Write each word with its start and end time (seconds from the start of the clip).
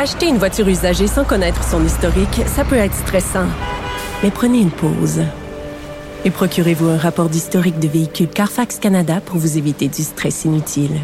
Acheter 0.00 0.28
une 0.28 0.38
voiture 0.38 0.68
usagée 0.68 1.08
sans 1.08 1.24
connaître 1.24 1.64
son 1.68 1.84
historique, 1.84 2.42
ça 2.46 2.64
peut 2.64 2.76
être 2.76 2.94
stressant. 2.94 3.48
Mais 4.22 4.30
prenez 4.30 4.60
une 4.60 4.70
pause. 4.70 5.22
Et 6.24 6.30
procurez-vous 6.30 6.88
un 6.88 6.96
rapport 6.96 7.28
d'historique 7.28 7.80
de 7.80 7.88
véhicule 7.88 8.28
Carfax 8.28 8.78
Canada 8.78 9.20
pour 9.20 9.38
vous 9.38 9.58
éviter 9.58 9.88
du 9.88 10.04
stress 10.04 10.44
inutile. 10.44 11.00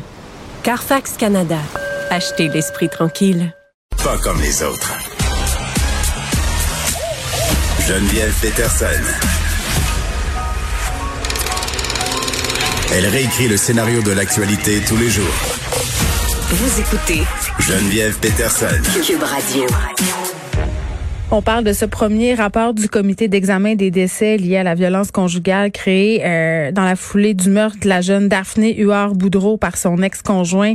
Carfax 0.62 1.17
Canada. 1.17 1.59
Achetez 2.09 2.46
l'esprit 2.46 2.88
tranquille. 2.88 3.53
Pas 4.04 4.17
comme 4.19 4.41
les 4.41 4.62
autres. 4.62 4.97
Geneviève 7.88 8.35
Peterson. 8.40 9.03
Elle 12.92 13.06
réécrit 13.06 13.49
le 13.49 13.56
scénario 13.56 14.03
de 14.03 14.13
l'actualité 14.13 14.81
tous 14.87 14.97
les 14.97 15.11
jours. 15.11 15.63
Vous 16.51 16.80
écoutez 16.80 17.23
Geneviève 17.59 18.19
Peterson. 18.19 18.66
Cube 19.02 19.23
Radio. 19.23 19.65
On 21.30 21.41
parle 21.41 21.64
de 21.64 21.73
ce 21.73 21.87
premier 21.87 22.34
rapport 22.34 22.74
du 22.74 22.87
comité 22.87 23.28
d'examen 23.28 23.77
des 23.77 23.91
décès 23.91 24.37
liés 24.37 24.59
à 24.59 24.62
la 24.62 24.74
violence 24.74 25.10
conjugale 25.10 25.73
créé 25.73 26.20
euh, 26.23 26.70
dans 26.70 26.84
la 26.84 26.96
foulée 26.96 27.32
du 27.32 27.48
meurtre 27.48 27.78
de 27.80 27.88
la 27.88 28.02
jeune 28.02 28.28
Daphné 28.28 28.77
Huard-Boudreau 28.77 29.56
par 29.56 29.78
son 29.78 30.02
ex-conjoint 30.02 30.74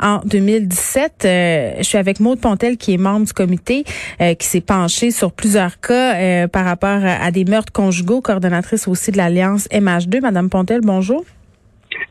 en 0.00 0.20
2017. 0.24 1.24
Euh, 1.24 1.72
je 1.78 1.82
suis 1.82 1.98
avec 1.98 2.20
Maude 2.20 2.40
Pontel 2.40 2.76
qui 2.76 2.94
est 2.94 2.98
membre 2.98 3.26
du 3.26 3.32
comité 3.32 3.82
euh, 4.20 4.34
qui 4.34 4.46
s'est 4.46 4.60
penché 4.60 5.10
sur 5.10 5.32
plusieurs 5.32 5.80
cas 5.80 6.46
par 6.46 6.64
rapport 6.64 7.04
à, 7.04 7.24
à 7.24 7.30
des 7.32 7.44
meurtres 7.44 7.72
conjugaux, 7.72 8.20
coordonnatrice 8.20 8.86
aussi 8.86 9.10
de 9.10 9.16
l'Alliance 9.16 9.66
MH2. 9.72 10.20
Madame 10.20 10.48
Pontel, 10.48 10.80
bonjour. 10.80 11.24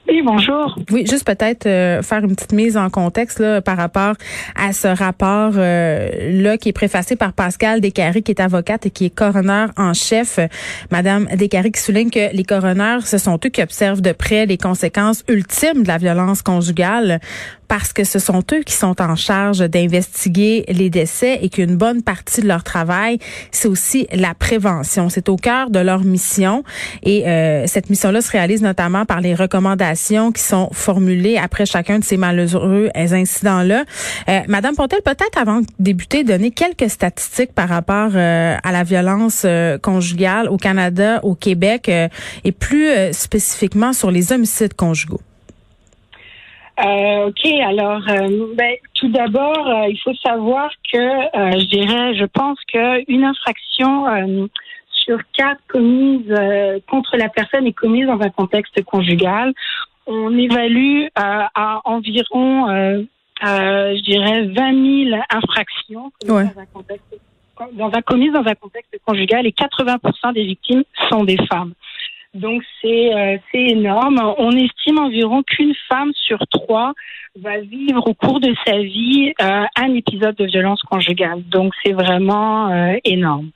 Oui, 0.10 0.22
bonjour. 0.24 0.78
Oui, 0.92 1.06
juste 1.06 1.26
peut-être 1.26 1.66
euh, 1.66 2.02
faire 2.02 2.24
une 2.24 2.34
petite 2.34 2.54
mise 2.54 2.78
en 2.78 2.90
contexte 2.90 3.40
là, 3.40 3.62
par 3.62 3.76
rapport 3.76 4.16
à 4.56 4.72
ce 4.72 4.88
rapport 4.88 5.54
euh, 5.58 6.42
là 6.42 6.58
qui 6.58 6.70
est 6.70 6.74
préfacé 6.74 7.18
par 7.18 7.34
Pascal 7.34 7.82
Descaries, 7.82 8.24
qui 8.24 8.32
est 8.32 8.40
avocate 8.40 8.86
et 8.86 8.90
qui 8.90 9.06
est 9.06 9.10
coroner 9.10 9.66
en 9.76 9.94
chef. 9.94 10.40
Madame 10.92 11.28
Descaries 11.36 11.74
qui 11.74 11.82
souligne 11.82 12.10
que 12.10 12.34
les 12.34 12.44
coroners, 12.44 13.06
ce 13.06 13.18
sont 13.18 13.38
eux 13.46 13.50
qui 13.50 13.62
observent 13.62 14.02
de 14.02 14.14
près 14.14 14.46
les 14.46 14.58
conséquences 14.58 15.24
ultimes 15.28 15.84
de 15.84 15.88
la 15.88 15.98
violence 15.98 16.42
conjugale 16.42 17.20
parce 17.68 17.94
que 17.94 18.04
ce 18.04 18.20
sont 18.20 18.44
eux 18.54 18.64
qui 18.64 18.74
sont 18.74 19.02
en 19.02 19.16
charge 19.16 19.60
d'investiguer 19.60 20.66
les 20.68 20.90
décès 20.90 21.40
et 21.42 21.50
qu'une 21.50 21.76
bonne 21.76 22.02
partie 22.02 22.42
de 22.42 22.48
leur 22.48 22.64
travail, 22.64 23.20
c'est 23.52 23.68
aussi 23.68 24.08
la 24.14 24.34
prévention. 24.34 25.10
C'est 25.10 25.30
au 25.30 25.36
cœur 25.36 25.70
de 25.70 25.80
leur 25.80 26.04
mission 26.04 26.64
et 27.04 27.28
euh, 27.28 27.68
cette 27.68 27.90
mission-là 27.90 28.22
se 28.22 28.32
réalise 28.32 28.62
notamment 28.62 29.06
par 29.06 29.22
les 29.22 29.36
recommandations 29.36 30.32
qui 30.32 30.42
sont 30.42 30.70
formulées 30.72 31.38
après 31.38 31.66
chacun 31.66 32.00
de 32.00 32.04
ces 32.04 32.18
malheureux 32.18 32.90
incidents-là. 32.96 33.86
Euh, 34.30 34.40
Madame 34.48 34.76
Pontel, 34.76 35.02
peut-être 35.04 35.38
avant 35.38 35.62
de 35.62 35.68
débuter, 35.80 36.24
donner 36.24 36.52
quelques 36.52 36.90
statistiques 36.90 37.54
par 37.54 37.70
rapport 37.70 38.12
euh, 38.16 38.56
à 38.64 38.72
la 38.72 38.84
violence 38.84 39.44
euh, 39.46 39.78
conjugale 39.78 40.50
au 40.50 40.58
Canada, 40.58 41.20
au 41.24 41.36
Québec 41.36 41.90
et 42.44 42.52
plus 42.52 42.90
spécifiquement 43.12 43.94
sur 43.94 44.12
les 44.12 44.32
homicides 44.32 44.74
conjugaux. 44.74 45.22
Euh, 46.80 47.28
ok, 47.28 47.46
alors 47.64 48.02
euh, 48.08 48.54
ben, 48.56 48.76
tout 48.94 49.08
d'abord, 49.10 49.68
euh, 49.68 49.88
il 49.90 50.00
faut 50.00 50.14
savoir 50.16 50.70
que 50.92 51.00
je 51.00 51.66
dirais, 51.66 52.16
je 52.16 52.26
pense 52.26 52.60
qu'une 52.66 53.24
infraction 53.24 54.50
sur 54.92 55.20
quatre 55.34 55.62
commises 55.68 56.34
contre 56.90 57.18
la 57.18 57.30
personne 57.30 57.66
est 57.66 57.74
commise 57.74 58.06
dans 58.06 58.22
un 58.22 58.30
contexte 58.30 58.84
conjugal. 58.84 59.54
On 60.06 60.38
évalue 60.38 61.06
à 61.16 61.82
environ, 61.86 62.68
je 63.42 64.02
dirais, 64.04 64.44
20 64.44 65.10
000 65.10 65.22
infractions 65.30 66.12
dans 66.26 66.38
un 66.38 66.66
contexte 66.74 67.20
dans 67.74 67.92
un 67.92 68.02
commise 68.04 68.32
dans 68.32 68.46
un 68.46 68.54
contexte 68.54 68.96
conjugal 69.04 69.48
et 69.48 69.52
80% 69.52 70.34
des 70.34 70.44
victimes 70.44 70.84
sont 71.10 71.24
des 71.24 71.38
femmes. 71.48 71.74
Donc 72.38 72.62
c'est 72.82 73.14
euh, 73.14 73.38
c'est 73.52 73.64
énorme. 73.64 74.22
On 74.38 74.52
estime 74.52 75.00
environ 75.00 75.44
qu'une 75.44 75.74
femme 75.90 76.12
sur 76.14 76.40
trois 76.52 76.94
va 77.42 77.60
vivre 77.60 78.08
au 78.08 78.14
cours 78.14 78.40
de 78.40 78.54
sa 78.66 78.78
vie 78.78 79.34
euh, 79.42 79.64
un 79.76 79.94
épisode 79.94 80.36
de 80.36 80.46
violence 80.46 80.82
conjugale. 80.84 81.44
Donc 81.50 81.74
c'est 81.84 81.94
vraiment 81.94 82.72
euh, 82.72 82.96
énorme. 83.04 83.50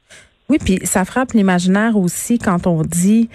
Oui, 0.49 0.57
puis 0.63 0.79
ça 0.83 1.05
frappe 1.05 1.31
l'imaginaire 1.33 1.95
aussi 1.95 2.37
quand 2.37 2.67
on 2.67 2.81
dit 2.81 3.29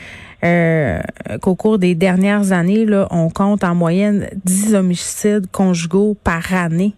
qu'au 1.42 1.56
cours 1.56 1.78
des 1.78 1.96
dernières 1.96 2.52
années, 2.52 2.84
là, 2.84 3.08
on 3.10 3.30
compte 3.30 3.64
en 3.64 3.74
moyenne 3.74 4.28
10 4.44 4.76
homicides 4.76 5.50
conjugaux 5.50 6.16
par 6.22 6.54
année. 6.54 6.92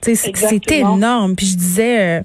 C'est 0.00 0.70
énorme. 0.70 1.34
Puis 1.34 1.46
je 1.46 1.56
disais, 1.56 2.22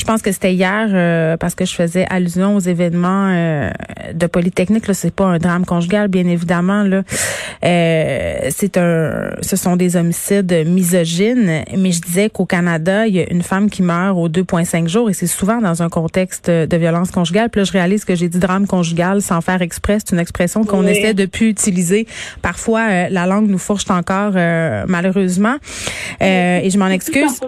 je 0.00 0.04
pense 0.06 0.22
que 0.22 0.32
c'était 0.32 0.54
hier 0.54 0.88
euh, 0.90 1.36
parce 1.36 1.54
que 1.54 1.66
je 1.66 1.74
faisais 1.74 2.06
allusion 2.08 2.56
aux 2.56 2.60
événements 2.60 3.28
euh, 3.28 3.70
de 4.14 4.26
Polytechnique. 4.26 4.86
Là, 4.86 4.94
c'est 4.94 5.14
pas 5.14 5.26
un 5.26 5.36
drame 5.36 5.66
conjugal, 5.66 6.08
bien 6.08 6.26
évidemment. 6.26 6.84
Là, 6.84 7.02
euh, 7.64 8.48
c'est 8.48 8.78
un, 8.78 9.30
ce 9.42 9.56
sont 9.56 9.76
des 9.76 9.96
homicides 9.96 10.64
misogynes. 10.66 11.64
Mais 11.76 11.92
je 11.92 12.00
disais 12.00 12.30
qu'au 12.30 12.46
Canada, 12.46 13.06
il 13.06 13.14
y 13.14 13.20
a 13.20 13.30
une 13.30 13.42
femme 13.42 13.68
qui 13.68 13.82
meurt 13.82 14.16
aux 14.16 14.30
2,5 14.30 14.88
jours 14.88 15.10
et 15.10 15.12
c'est 15.12 15.26
souvent 15.26 15.60
dans 15.60 15.82
un 15.82 15.90
contexte 15.90 16.50
de 16.50 16.76
violence 16.78 17.10
conjugale. 17.10 17.50
Puis 17.50 17.60
là, 17.60 17.64
je 17.64 17.72
réalise 17.72 18.06
que 18.06 18.14
j'ai 18.14 18.30
dit 18.30 18.38
drame 18.38 18.66
conjugal 18.66 19.20
sans 19.20 19.42
faire 19.42 19.60
exprès. 19.60 19.98
C'est 19.98 20.14
une 20.14 20.20
expression 20.20 20.64
qu'on 20.64 20.86
essaie 20.86 21.12
de 21.12 21.26
plus 21.26 21.50
utiliser. 21.50 22.06
Parfois, 22.40 23.10
la 23.10 23.26
langue 23.26 23.50
nous 23.50 23.58
fourche 23.58 23.84
encore, 23.90 24.32
malheureusement. 24.88 25.56
et 26.22 26.70
je 26.70 26.78
m'en 26.78 26.88
excuse. 26.88 27.38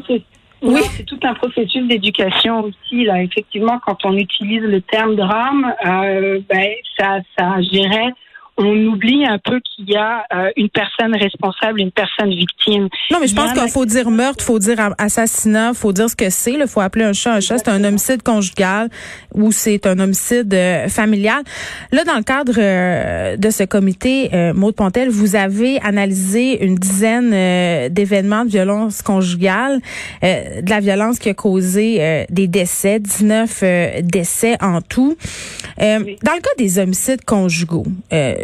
Oui, 0.62 0.80
c'est 0.96 1.04
tout 1.04 1.18
un 1.24 1.34
processus 1.34 1.86
d'éducation 1.88 2.60
aussi. 2.60 3.04
Là, 3.04 3.22
effectivement, 3.22 3.80
quand 3.84 4.04
on 4.04 4.16
utilise 4.16 4.62
le 4.62 4.80
terme 4.80 5.16
drame, 5.16 5.74
euh, 5.84 6.40
ben, 6.48 6.70
ça, 6.96 7.18
ça, 7.36 7.60
gérait 7.62 8.12
on 8.58 8.86
oublie 8.86 9.24
un 9.24 9.38
peu 9.38 9.60
qu'il 9.60 9.88
y 9.88 9.96
a 9.96 10.24
euh, 10.34 10.50
une 10.56 10.68
personne 10.68 11.16
responsable, 11.16 11.80
une 11.80 11.90
personne 11.90 12.30
victime. 12.30 12.88
Non, 13.10 13.18
mais 13.20 13.26
je 13.26 13.34
pense 13.34 13.52
qu'il 13.52 13.70
faut 13.70 13.86
dire 13.86 14.10
meurtre, 14.10 14.44
faut 14.44 14.58
dire 14.58 14.94
assassinat, 14.98 15.72
faut 15.72 15.92
dire 15.92 16.10
ce 16.10 16.16
que 16.16 16.28
c'est. 16.28 16.52
Il 16.52 16.66
faut 16.66 16.80
appeler 16.80 17.04
un 17.04 17.14
chat 17.14 17.32
un 17.32 17.40
chat. 17.40 17.58
C'est 17.58 17.70
un 17.70 17.82
homicide 17.82 18.22
conjugal 18.22 18.90
ou 19.34 19.52
c'est 19.52 19.86
un 19.86 19.98
homicide 19.98 20.52
euh, 20.52 20.88
familial. 20.88 21.42
Là, 21.92 22.04
dans 22.04 22.16
le 22.16 22.22
cadre 22.22 22.52
euh, 22.58 23.36
de 23.36 23.50
ce 23.50 23.64
comité, 23.64 24.30
Maud 24.54 24.74
Pontel, 24.74 25.08
vous 25.08 25.34
avez 25.34 25.80
analysé 25.80 26.64
une 26.64 26.74
dizaine 26.74 27.30
d'événements 27.88 28.44
de 28.44 28.50
violence 28.50 29.02
conjugale, 29.02 29.80
de 30.22 30.68
la 30.68 30.80
violence 30.80 31.18
qui 31.18 31.28
a 31.28 31.34
causé 31.34 32.26
des 32.28 32.46
décès, 32.46 32.98
19 32.98 34.02
décès 34.02 34.56
en 34.60 34.80
tout. 34.80 35.16
Dans 35.78 36.04
le 36.04 36.40
cas 36.40 36.50
des 36.58 36.78
homicides 36.78 37.24
conjugaux, 37.24 37.84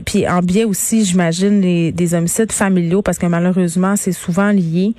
puis 0.05 0.29
en 0.29 0.41
biais 0.41 0.65
aussi, 0.65 1.05
j'imagine, 1.05 1.61
des 1.93 2.15
homicides 2.15 2.53
familiaux, 2.53 3.03
parce 3.03 3.19
que 3.19 3.27
malheureusement, 3.27 3.97
c'est 3.97 4.13
souvent 4.13 4.51
lié. 4.51 4.95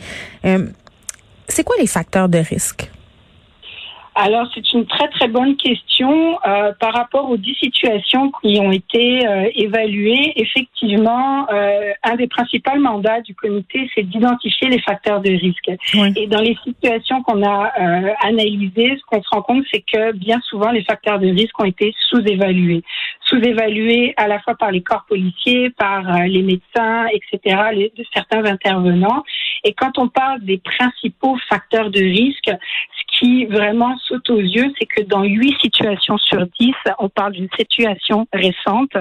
Euh, 0.46 0.68
c'est 1.48 1.64
quoi 1.64 1.76
les 1.80 1.88
facteurs 1.88 2.30
de 2.30 2.38
risque? 2.38 2.90
Alors, 4.22 4.48
c'est 4.54 4.74
une 4.74 4.86
très, 4.86 5.08
très 5.08 5.30
bonne 5.30 5.56
question. 5.56 6.38
Euh, 6.46 6.74
par 6.80 6.94
rapport 6.94 7.30
aux 7.30 7.38
dix 7.38 7.56
situations 7.56 8.32
qui 8.42 8.60
ont 8.60 8.72
été 8.72 9.26
euh, 9.26 9.50
évaluées, 9.56 10.34
effectivement, 10.36 11.48
euh, 11.50 11.92
un 12.04 12.16
des 12.16 12.28
principaux 12.28 12.78
mandats 12.78 13.22
du 13.22 13.34
comité, 13.34 13.90
c'est 13.96 14.04
d'identifier 14.04 14.68
les 14.68 14.82
facteurs 14.82 15.22
de 15.22 15.30
risque. 15.30 15.72
Et 16.18 16.28
dans 16.28 16.42
les 16.42 16.58
situations 16.66 17.24
qu'on 17.24 17.44
a 17.44 17.72
analysées, 18.22 18.98
ce 19.00 19.06
qu'on 19.08 19.24
se 19.24 19.30
rend 19.32 19.42
compte, 19.42 19.64
c'est 19.72 19.84
que 19.90 20.12
bien 20.14 20.40
souvent, 20.50 20.72
les 20.72 20.84
facteurs 20.84 21.20
de 21.20 21.28
risque 21.28 21.58
ont 21.60 21.66
été 21.66 21.94
sous-évalués. 22.10 22.84
Sous-évalués 23.30 24.14
à 24.18 24.28
la 24.28 24.40
fois 24.40 24.56
par 24.56 24.72
les 24.72 24.82
corps 24.82 25.06
policiers, 25.08 25.70
par 25.70 26.10
euh, 26.10 26.24
les 26.24 26.42
médecins, 26.42 27.06
etc., 27.14 27.62
les, 27.74 27.94
de 27.96 28.04
certains 28.12 28.44
intervenants. 28.46 29.24
Et 29.64 29.74
quand 29.74 29.98
on 30.00 30.08
parle 30.08 30.42
des 30.42 30.58
principaux 30.58 31.38
facteurs 31.50 31.92
de 31.92 32.00
risque, 32.00 32.50
qui 33.20 33.46
vraiment 33.46 33.98
saute 34.08 34.30
aux 34.30 34.40
yeux, 34.40 34.72
c'est 34.80 34.86
que 34.86 35.02
dans 35.02 35.24
huit 35.24 35.56
situations 35.62 36.18
sur 36.18 36.46
dix, 36.60 36.74
on 37.00 37.10
parle 37.10 37.34
d'une 37.34 37.50
situation 37.58 38.28
récente. 38.32 38.92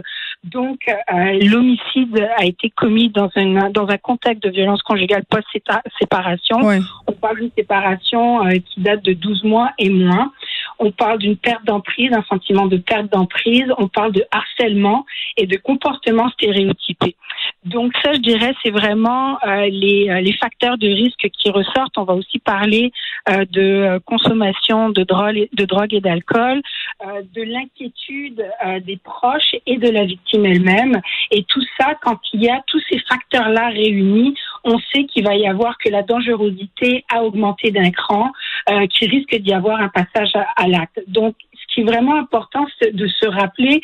Donc, 0.44 0.80
euh, 0.88 1.38
l'homicide 1.42 2.28
a 2.36 2.44
été 2.44 2.70
commis 2.70 3.10
dans 3.10 3.30
un 3.36 3.70
dans 3.70 3.88
un 3.88 3.96
contexte 3.96 4.42
de 4.42 4.50
violence 4.50 4.82
conjugale 4.82 5.24
post-séparation. 5.28 6.58
On 7.06 7.12
parle 7.12 7.40
d'une 7.40 7.50
séparation 7.56 8.46
euh, 8.46 8.52
qui 8.52 8.80
date 8.80 9.02
de 9.02 9.12
12 9.12 9.44
mois 9.44 9.70
et 9.78 9.90
moins. 9.90 10.32
On 10.78 10.90
parle 10.90 11.18
d'une 11.18 11.36
perte 11.36 11.64
d'emprise, 11.64 12.10
un 12.12 12.24
sentiment 12.24 12.66
de 12.66 12.76
perte 12.76 13.10
d'emprise, 13.12 13.66
on 13.78 13.88
parle 13.88 14.12
de 14.12 14.24
harcèlement 14.30 15.04
et 15.36 15.46
de 15.46 15.56
comportements 15.56 16.28
stéréotypés. 16.30 17.16
Donc 17.64 17.92
ça, 18.02 18.12
je 18.12 18.18
dirais, 18.18 18.54
c'est 18.62 18.70
vraiment 18.70 19.38
euh, 19.44 19.68
les, 19.68 20.08
euh, 20.08 20.20
les 20.20 20.32
facteurs 20.34 20.78
de 20.78 20.86
risque 20.86 21.28
qui 21.38 21.50
ressortent. 21.50 21.98
On 21.98 22.04
va 22.04 22.14
aussi 22.14 22.38
parler 22.38 22.92
euh, 23.28 23.44
de 23.50 24.00
consommation 24.06 24.90
de 24.90 25.02
drogue, 25.02 25.94
et 25.94 26.00
d'alcool, 26.00 26.60
de 27.34 27.42
l'inquiétude 27.42 28.44
des 28.84 28.96
proches 28.96 29.54
et 29.66 29.76
de 29.76 29.88
la 29.88 30.04
victime 30.04 30.44
elle-même. 30.46 31.00
Et 31.30 31.44
tout 31.44 31.62
ça, 31.78 31.94
quand 32.02 32.18
il 32.32 32.42
y 32.42 32.48
a 32.48 32.62
tous 32.66 32.80
ces 32.90 32.98
facteurs-là 33.08 33.68
réunis, 33.68 34.34
on 34.64 34.78
sait 34.92 35.04
qu'il 35.04 35.24
va 35.24 35.34
y 35.36 35.46
avoir 35.46 35.78
que 35.78 35.88
la 35.88 36.02
dangerosité 36.02 37.04
a 37.12 37.22
augmenté 37.22 37.70
d'un 37.70 37.90
cran, 37.90 38.30
qu'il 38.90 39.10
risque 39.10 39.36
d'y 39.36 39.52
avoir 39.52 39.80
un 39.80 39.88
passage 39.88 40.32
à 40.34 40.67
l'acte. 40.68 41.02
Donc 41.08 41.34
ce 41.54 41.74
qui 41.74 41.80
est 41.80 41.84
vraiment 41.84 42.16
important 42.16 42.66
de 42.80 43.06
se 43.06 43.26
rappeler, 43.26 43.80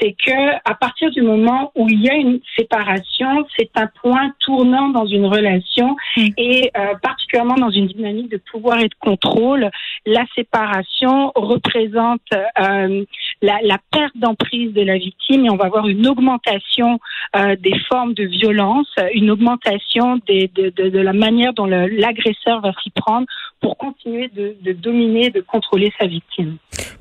c'est 0.00 0.12
que 0.12 0.54
à 0.64 0.74
partir 0.74 1.10
du 1.10 1.22
moment 1.22 1.72
où 1.74 1.88
il 1.88 2.00
y 2.02 2.08
a 2.08 2.14
une 2.14 2.40
séparation, 2.56 3.46
c'est 3.56 3.70
un 3.76 3.88
point 4.02 4.32
tournant 4.40 4.88
dans 4.88 5.06
une 5.06 5.26
relation 5.26 5.96
mm. 6.16 6.26
et 6.36 6.70
euh, 6.76 6.94
particulièrement 7.02 7.56
dans 7.56 7.70
une 7.70 7.86
dynamique 7.86 8.30
de 8.30 8.40
pouvoir 8.50 8.78
et 8.78 8.88
de 8.88 8.94
contrôle. 9.00 9.70
La 10.06 10.24
séparation 10.34 11.32
représente 11.34 12.22
euh, 12.58 13.04
la, 13.42 13.58
la, 13.62 13.78
perte 13.90 14.16
d'emprise 14.16 14.72
de 14.72 14.82
la 14.82 14.98
victime 14.98 15.44
et 15.46 15.50
on 15.50 15.56
va 15.56 15.66
avoir 15.66 15.88
une 15.88 16.06
augmentation 16.06 16.98
euh, 17.36 17.56
des 17.56 17.78
formes 17.88 18.14
de 18.14 18.24
violence, 18.24 18.88
une 19.14 19.30
augmentation 19.30 20.20
des, 20.26 20.50
de, 20.54 20.70
de, 20.70 20.88
de, 20.88 20.98
la 20.98 21.12
manière 21.12 21.52
dont 21.52 21.66
l'agresseur 21.66 22.60
va 22.60 22.72
s'y 22.82 22.90
prendre 22.90 23.26
pour 23.60 23.76
continuer 23.76 24.28
de, 24.28 24.56
de 24.62 24.72
dominer, 24.72 25.30
de 25.30 25.40
contrôler 25.40 25.92
sa 25.98 26.06
victime. 26.06 26.58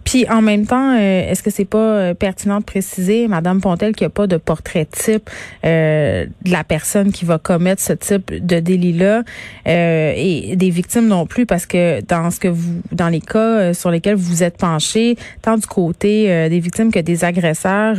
Puis 0.07 0.25
en 0.30 0.42
même 0.42 0.66
temps, 0.66 0.95
euh, 0.95 1.30
est-ce 1.30 1.44
que 1.44 1.50
c'est 1.50 1.66
pas 1.66 1.78
euh, 1.78 2.13
pertinent 2.13 2.60
de 2.60 2.63
préciser, 2.63 3.28
Madame 3.28 3.60
Pontel, 3.60 3.94
qu'il 3.94 4.06
n'y 4.06 4.12
a 4.12 4.16
pas 4.16 4.25
de 4.25 4.38
portrait 4.38 4.86
type 4.86 5.30
euh, 5.66 6.25
de 6.45 6.50
la 6.50 6.63
personne 6.63 7.12
qui 7.12 7.25
va 7.25 7.40
commettre 7.40 7.81
ce 7.81 7.92
type 7.92 8.33
de 8.33 8.62
délit-là 8.62 9.24
et 9.66 10.56
des 10.56 10.69
victimes 10.69 11.07
non 11.07 11.25
plus, 11.25 11.45
parce 11.45 11.66
que 11.66 12.00
dans 12.06 12.31
ce 12.31 12.40
que 12.40 12.48
vous, 12.48 12.81
dans 12.94 13.10
les 13.10 13.19
cas 13.19 13.74
sur 13.74 13.92
lesquels 13.92 14.16
vous 14.16 14.44
êtes 14.44 14.56
penché, 14.57 15.18
tant 15.42 15.57
du 15.57 15.68
côté 15.68 16.27
des 16.28 16.60
victimes 16.60 16.92
que 16.92 17.00
des 17.00 17.24
agresseurs, 17.24 17.96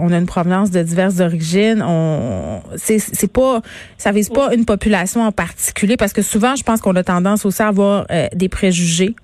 on 0.00 0.12
a 0.12 0.18
une 0.18 0.26
provenance 0.26 0.70
de 0.70 0.82
diverses 0.82 1.20
origines. 1.20 1.82
On, 1.86 2.60
c'est, 2.76 3.32
pas, 3.32 3.60
ça 3.98 4.12
vise 4.12 4.28
pas 4.28 4.54
une 4.54 4.64
population 4.64 5.22
en 5.22 5.32
particulier, 5.32 5.96
parce 5.96 6.12
que 6.12 6.22
souvent, 6.22 6.56
je 6.56 6.62
pense 6.62 6.80
qu'on 6.80 6.96
a 6.96 7.04
tendance 7.04 7.44
aussi 7.44 7.62
à 7.62 7.68
avoir 7.68 8.06
des 8.34 8.48
préjugés 8.48 9.14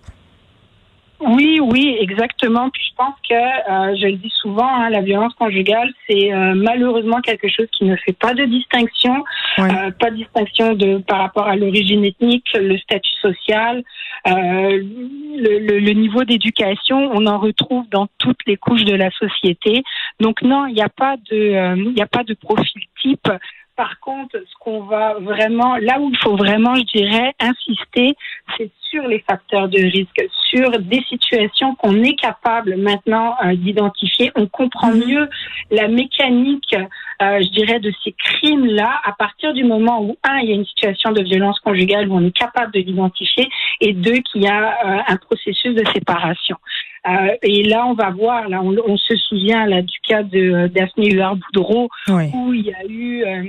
oui, 1.20 1.58
oui, 1.60 1.96
exactement. 1.98 2.70
Puis 2.70 2.82
je 2.90 2.94
pense 2.94 3.14
que, 3.28 3.34
euh, 3.34 3.96
je 3.96 4.06
le 4.06 4.16
dis 4.16 4.32
souvent, 4.40 4.68
hein, 4.68 4.88
la 4.88 5.00
violence 5.00 5.34
conjugale, 5.34 5.90
c'est 6.08 6.32
euh, 6.32 6.54
malheureusement 6.54 7.20
quelque 7.20 7.48
chose 7.48 7.66
qui 7.72 7.84
ne 7.84 7.96
fait 7.96 8.12
pas 8.12 8.34
de 8.34 8.44
distinction, 8.44 9.24
euh, 9.58 9.90
pas 9.98 10.10
de 10.10 10.16
distinction 10.16 10.74
de 10.74 10.98
par 10.98 11.18
rapport 11.18 11.48
à 11.48 11.56
l'origine 11.56 12.04
ethnique, 12.04 12.46
le 12.54 12.78
statut 12.78 13.14
social, 13.20 13.82
le, 14.26 14.78
le, 14.78 15.78
le, 15.80 15.92
niveau 15.92 16.22
d'éducation. 16.22 17.10
On 17.12 17.26
en 17.26 17.38
retrouve 17.38 17.88
dans 17.90 18.06
toutes 18.18 18.40
les 18.46 18.56
couches 18.56 18.84
de 18.84 18.94
la 18.94 19.10
société. 19.10 19.82
Donc 20.20 20.42
non, 20.42 20.66
il 20.66 20.74
n'y 20.74 20.82
a 20.82 20.88
pas 20.88 21.16
de, 21.30 21.76
il 21.76 21.94
n'y 21.94 22.02
a 22.02 22.06
pas 22.06 22.22
de 22.22 22.34
profil 22.34 22.82
type. 23.02 23.28
Par 23.78 24.00
contre, 24.00 24.36
ce 24.36 24.54
qu'on 24.58 24.80
va 24.80 25.14
vraiment, 25.20 25.76
là 25.76 26.00
où 26.00 26.10
il 26.10 26.18
faut 26.18 26.36
vraiment, 26.36 26.74
je 26.74 26.98
dirais, 26.98 27.32
insister, 27.38 28.16
c'est 28.56 28.72
sur 28.90 29.06
les 29.06 29.20
facteurs 29.20 29.68
de 29.68 29.78
risque, 29.78 30.20
sur 30.50 30.70
des 30.80 31.00
situations 31.08 31.76
qu'on 31.76 32.02
est 32.02 32.18
capable 32.18 32.76
maintenant 32.76 33.36
euh, 33.44 33.54
d'identifier. 33.54 34.32
On 34.34 34.48
comprend 34.48 34.90
mhm. 34.90 35.06
mieux 35.06 35.28
la 35.70 35.86
mécanique, 35.86 36.74
euh, 36.74 37.40
je 37.40 37.48
dirais, 37.50 37.78
de 37.78 37.92
ces 38.02 38.16
crimes-là 38.18 39.00
à 39.04 39.12
partir 39.12 39.54
du 39.54 39.62
moment 39.62 40.02
où, 40.02 40.16
un, 40.24 40.38
il 40.38 40.48
y 40.48 40.52
a 40.52 40.56
une 40.56 40.66
situation 40.66 41.12
de 41.12 41.22
violence 41.22 41.60
conjugale 41.60 42.08
où 42.08 42.16
on 42.16 42.26
est 42.26 42.36
capable 42.36 42.72
de 42.72 42.80
l'identifier 42.80 43.48
et 43.80 43.92
deux, 43.92 44.18
qu'il 44.32 44.42
y 44.42 44.48
a 44.48 44.76
euh, 44.84 45.02
un 45.06 45.16
processus 45.18 45.72
de 45.72 45.84
séparation. 45.94 46.56
Euh, 47.06 47.36
et 47.42 47.62
là, 47.64 47.86
on 47.86 47.94
va 47.94 48.10
voir, 48.10 48.48
là, 48.48 48.60
on, 48.62 48.96
se 48.96 49.16
souvient 49.16 49.66
là 49.66 49.82
du 49.82 49.96
cas 50.06 50.22
de 50.22 50.38
euh, 50.38 50.68
Daphné 50.68 51.12
Huard-Boudreau, 51.12 51.88
où 52.08 52.52
il 52.52 52.66
y 52.66 52.72
a 52.72 52.84
eu, 52.88 53.22
euh, 53.22 53.44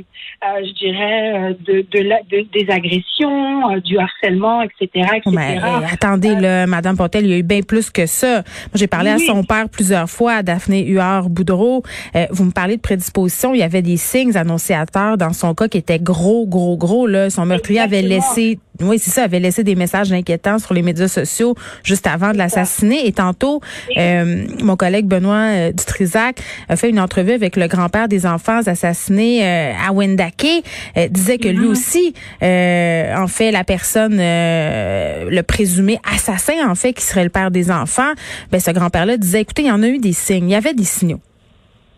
je 0.64 0.74
dirais, 0.74 1.58
de, 1.60 1.86
de, 1.92 2.48
des 2.54 2.72
agressions, 2.72 3.78
du 3.80 3.98
harcèlement, 3.98 4.62
etc. 4.62 5.08
etc. 5.16 5.60
attendez, 5.92 6.36
là, 6.36 6.68
Madame 6.68 6.96
Pontel, 6.96 7.26
il 7.26 7.32
y 7.32 7.34
a 7.34 7.38
eu 7.38 7.44
bien 7.44 7.62
plus 7.62 7.90
que 7.90 8.06
ça. 8.06 8.28
Moi, 8.28 8.76
j'ai 8.76 8.88
parlé 8.88 9.10
à 9.10 9.18
son 9.18 9.44
père 9.44 9.68
plusieurs 9.70 10.10
fois, 10.10 10.34
à 10.34 10.44
Daphné 10.44 10.86
Huard-Boudreau. 10.86 11.84
vous 12.32 12.44
me 12.46 12.52
parlez 12.52 12.78
de 12.78 12.82
prédisposition. 12.82 13.54
Il 13.54 13.60
y 13.60 13.64
avait 13.64 13.82
des 13.82 13.98
signes 13.98 14.38
annonciateurs 14.38 15.18
dans 15.18 15.34
son 15.34 15.54
cas 15.54 15.68
qui 15.68 15.78
étaient 15.78 16.00
gros, 16.00 16.46
gros, 16.48 16.78
gros. 16.78 17.08
Là. 17.08 17.30
Son 17.30 17.46
meurtrier 17.46 17.80
avait 17.80 18.02
laissé 18.02 18.60
oui, 18.82 19.00
c'est 19.00 19.12
ça, 19.12 19.24
avait 19.24 19.40
laissé 19.40 19.64
des 19.64 19.76
messages 19.76 20.12
inquiétants 20.12 20.60
sur 20.60 20.74
les 20.74 20.82
médias 20.82 21.08
sociaux 21.08 21.56
juste 21.84 22.08
avant 22.08 22.32
de 22.32 22.38
l'assassiner. 22.38 23.08
Et 23.08 23.12
tantôt, 23.12 23.62
euh, 23.98 24.46
mon 24.62 24.76
collègue 24.76 25.06
Benoît 25.06 25.52
euh, 25.52 25.72
Dutrisac 25.72 26.42
a 26.70 26.76
fait 26.76 26.90
une 26.90 27.00
entrevue 27.00 27.34
avec 27.34 27.56
le 27.56 27.68
grand-père 27.68 28.08
des 28.08 28.26
enfants 28.26 28.62
assassinés 28.66 29.46
euh, 29.46 29.74
à 29.88 29.92
Wendake. 29.92 30.64
disait 31.10 31.38
que 31.38 31.50
lui 31.50 31.68
mm-hmm. 31.68 31.72
aussi, 31.72 32.14
en 32.42 33.28
fait, 33.28 33.52
la 33.52 33.64
personne, 33.64 34.18
le 34.18 35.42
présumé 35.42 36.00
assassin, 36.14 36.70
en 36.70 36.76
fait, 36.76 36.94
qui 36.94 37.04
serait 37.04 37.24
le 37.24 37.30
père 37.30 37.52
des 37.52 37.72
enfants, 37.72 38.14
ben, 38.52 38.60
ce 38.60 38.72
grand-père-là 38.72 39.18
disait, 39.18 39.42
écoutez, 39.42 39.64
il 39.64 39.68
y 39.68 39.72
en 39.72 39.84
a 39.84 39.88
eu 39.88 40.00
des 40.00 40.14
signes, 40.14 40.50
il 40.50 40.54
y 40.54 40.56
avait 40.56 40.74
des 40.74 40.84
signaux. 40.84 41.22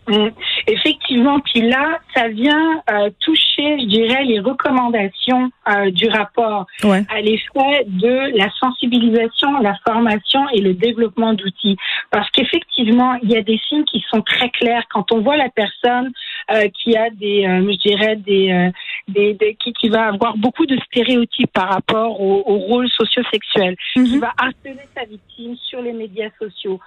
Mm. 0.08 0.28
Effectivement, 0.66 1.40
puis 1.40 1.62
là, 1.62 1.98
ça 2.14 2.28
vient 2.28 2.82
euh, 2.90 3.10
toucher, 3.20 3.80
je 3.80 3.86
dirais, 3.86 4.24
les 4.24 4.40
recommandations 4.40 5.50
euh, 5.68 5.90
du 5.90 6.08
rapport 6.08 6.66
à 6.84 7.20
l'effet 7.20 7.84
de 7.86 8.36
la 8.36 8.50
sensibilisation, 8.60 9.58
la 9.60 9.76
formation 9.86 10.48
et 10.52 10.60
le 10.60 10.74
développement 10.74 11.34
d'outils. 11.34 11.76
Parce 12.10 12.30
qu'effectivement, 12.30 13.14
il 13.22 13.30
y 13.30 13.36
a 13.36 13.42
des 13.42 13.60
signes 13.68 13.84
qui 13.84 14.04
sont 14.10 14.22
très 14.22 14.50
clairs. 14.50 14.84
Quand 14.90 15.12
on 15.12 15.20
voit 15.20 15.36
la 15.36 15.48
personne 15.48 16.12
euh, 16.50 16.68
qui 16.68 16.96
a 16.96 17.10
des, 17.10 17.42
je 17.44 17.78
dirais, 17.88 18.16
des, 18.16 18.70
des, 19.08 19.56
qui, 19.58 19.72
qui, 19.72 19.88
va 19.88 20.08
avoir 20.08 20.36
beaucoup 20.36 20.66
de 20.66 20.76
stéréotypes 20.86 21.52
par 21.52 21.68
rapport 21.68 22.20
au, 22.20 22.42
au 22.46 22.56
rôle 22.58 22.88
sociosexuel, 22.88 23.76
mm 23.96 24.04
qui 24.04 24.18
va 24.18 24.32
harceler 24.36 24.86
sa 24.94 25.04
victime 25.04 25.56
sur 25.56 25.80
les 25.80 25.92
médias 25.92 26.28
sociaux, 26.38 26.80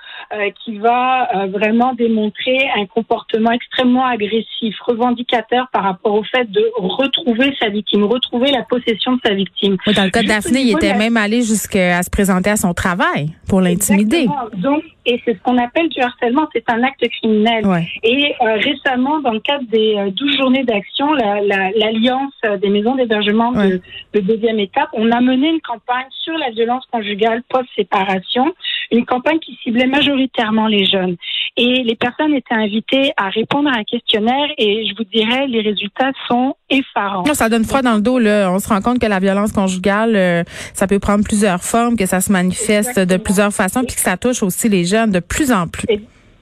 qui 0.63 0.77
va 0.77 1.47
vraiment 1.47 1.93
démontrer 1.93 2.69
un 2.75 2.85
comportement 2.85 3.05
comportement 3.05 3.51
extrêmement 3.51 4.05
agressif, 4.05 4.75
revendicateur 4.81 5.67
par 5.71 5.83
rapport 5.83 6.13
au 6.13 6.23
fait 6.23 6.49
de 6.49 6.63
retrouver 6.75 7.55
sa 7.59 7.69
victime, 7.69 8.03
retrouver 8.03 8.51
la 8.51 8.63
possession 8.63 9.13
de 9.13 9.21
sa 9.23 9.33
victime. 9.33 9.77
dans 9.95 10.03
le 10.03 10.09
cas 10.09 10.23
de 10.23 10.27
Daphné, 10.27 10.61
il 10.61 10.71
était 10.71 10.95
même 10.95 11.17
allé 11.17 11.41
jusqu'à 11.41 12.01
se 12.03 12.09
présenter 12.09 12.49
à 12.49 12.57
son 12.57 12.73
travail 12.73 13.29
pour 13.47 13.61
l'intimider. 13.61 14.27
Donc, 14.57 14.83
et 15.05 15.21
c'est 15.23 15.33
ce 15.33 15.39
qu'on 15.43 15.57
appelle 15.57 15.89
du 15.89 16.01
harcèlement, 16.01 16.47
c'est 16.53 16.69
un 16.69 16.83
acte 16.83 17.07
criminel. 17.07 17.63
Et 18.03 18.35
euh, 18.41 18.55
récemment, 18.55 19.19
dans 19.19 19.31
le 19.31 19.39
cadre 19.39 19.65
des 19.69 19.95
euh, 19.97 20.09
12 20.11 20.37
journées 20.37 20.63
d'action, 20.63 21.13
l'Alliance 21.13 22.33
la, 22.43 22.57
des 22.57 22.69
maisons 22.69 22.95
d'hébergement 22.95 23.51
de, 23.51 23.81
de, 24.13 24.19
deuxième 24.19 24.59
étape, 24.59 24.89
on 24.93 25.11
a 25.11 25.21
mené 25.21 25.49
une 25.49 25.61
campagne 25.61 26.07
sur 26.09 26.37
la 26.37 26.49
violence 26.51 26.85
conjugale 26.91 27.43
post-séparation, 27.49 28.53
une 28.91 29.05
campagne 29.05 29.39
qui 29.39 29.57
ciblait 29.63 29.87
majoritairement 29.87 30.67
les 30.67 30.85
jeunes. 30.85 31.15
Et 31.57 31.83
les 31.83 31.95
personnes 31.95 32.33
étaient 32.33 32.55
invitées 32.55 33.13
à 33.17 33.29
répondre 33.29 33.69
à 33.69 33.77
un 33.77 33.83
questionnaire 33.83 34.49
et 34.57 34.85
je 34.87 34.95
vous 34.95 35.05
dirais, 35.05 35.47
les 35.47 35.61
résultats 35.61 36.11
sont 36.27 36.55
effarants. 36.69 37.23
Ça 37.33 37.49
donne 37.49 37.63
froid 37.63 37.81
dans 37.81 37.95
le 37.95 38.01
dos. 38.01 38.19
Là. 38.19 38.51
On 38.51 38.59
se 38.59 38.67
rend 38.67 38.81
compte 38.81 38.99
que 38.99 39.07
la 39.07 39.19
violence 39.19 39.53
conjugale, 39.53 40.15
euh, 40.15 40.43
ça 40.73 40.87
peut 40.87 40.99
prendre 40.99 41.23
plusieurs 41.23 41.63
formes, 41.63 41.95
que 41.95 42.05
ça 42.05 42.19
se 42.19 42.31
manifeste 42.31 42.99
de 42.99 43.17
plusieurs 43.17 43.53
façons, 43.53 43.83
puis 43.85 43.95
que 43.95 44.01
ça 44.01 44.17
touche 44.17 44.43
aussi 44.43 44.67
les 44.67 44.83
jeunes 44.83 45.11
de 45.11 45.19
plus 45.19 45.51
en 45.51 45.67
plus. 45.67 45.87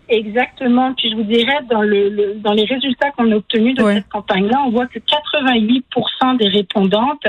Exactement. 0.10 0.94
Puis 0.94 1.10
je 1.12 1.16
vous 1.16 1.24
dirais, 1.24 1.60
dans, 1.70 1.82
le, 1.82 2.36
dans 2.36 2.54
les 2.54 2.66
résultats 2.66 3.12
qu'on 3.12 3.32
a 3.32 3.36
obtenus 3.36 3.76
de 3.76 3.84
cette 3.84 4.10
campagne-là, 4.10 4.62
on 4.66 4.72
voit 4.72 4.88
que 4.88 5.00
88% 5.00 6.38
des 6.38 6.48
répondantes 6.48 7.26